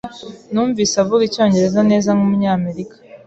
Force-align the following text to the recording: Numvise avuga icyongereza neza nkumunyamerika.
Numvise 0.51 0.95
avuga 1.03 1.23
icyongereza 1.25 1.81
neza 1.91 2.09
nkumunyamerika. 2.15 2.95